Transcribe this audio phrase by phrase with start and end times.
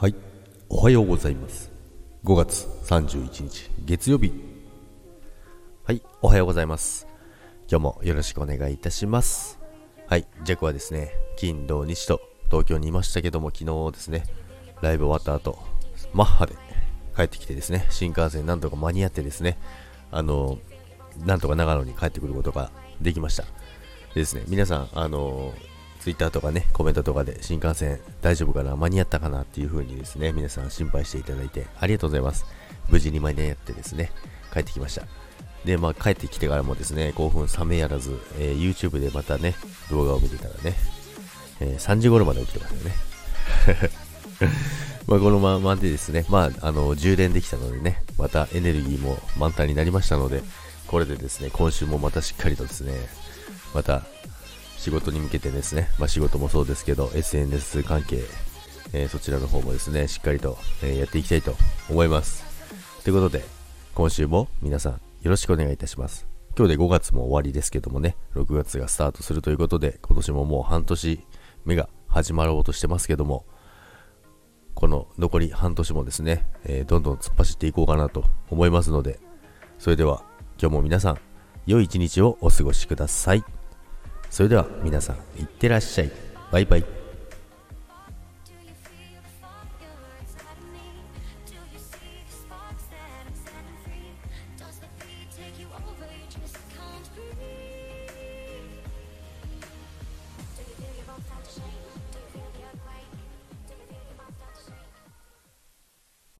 [0.00, 0.14] はい、
[0.68, 1.72] おはようございます。
[2.22, 4.32] 5月31日月曜日。
[5.82, 7.08] はい、おはようございます。
[7.68, 9.58] 今日もよろしくお願いいたします。
[10.06, 14.22] はい、ジャックはですね、金土日と東京にいましたけども、昨日ですね、
[14.82, 15.58] ライブ終わった後、
[16.12, 16.54] マッハで
[17.16, 19.58] 帰ってきてですね、新幹線なんとか間に合ってですね、
[20.12, 20.58] あの、
[21.26, 23.42] なんとか長野に帰ってくることができました。
[23.42, 23.48] で
[24.20, 25.52] ですね、皆さん、あの、
[26.00, 32.46] ツイッターとかね、コメントとかで新幹線大丈夫かな間に合ったかなっていう風にですね、皆さん心配していただいてありがとうございます。
[32.88, 34.10] 無事に間に合ってですね、
[34.52, 35.02] 帰ってきました。
[35.64, 39.54] で、まあ帰ってきてからもですね、興奮冷めやらず、えー YouTube でまたね、
[39.90, 40.74] 動画を見てたらね、
[41.60, 43.90] えー3時頃まで起きてましたよね。
[45.06, 50.42] まあこのままでですね、まああの、充電できたのでね、またエネルギーも満タンになりましたので、
[50.86, 52.92] これでですね、今週もまたしっかりとですね、
[53.74, 54.04] また
[54.78, 58.22] 仕事に向けてですね、まあ、仕事もそうですけど、SNS 関係、
[58.92, 61.54] えーそちらの方もですね、しっかりと、えーやっていきたいと
[61.90, 62.44] 思います。
[63.02, 63.44] ということで、
[63.94, 66.28] 今週も皆さんよろしくお願いいたします。
[66.56, 71.26] 今日で5月も終わりですけどもね、6月がスタートするということで、今年ももう半年
[71.64, 73.44] 目が始まろうとしてますけども、
[74.74, 79.18] この残り半年もですね、えーどんどん突っ走っていこうかなと思いますので、
[79.80, 80.22] それでは
[80.60, 81.18] 今日も皆さん、
[81.66, 83.57] 良い一日をお過ごしください。
[84.30, 86.10] それでは皆さん、いってらっしゃい。
[86.52, 86.97] バイバイ。